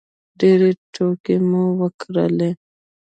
ډېرې 0.39 0.71
ټوکې 0.93 1.35
مو 1.49 1.63
وکړلې. 1.81 2.49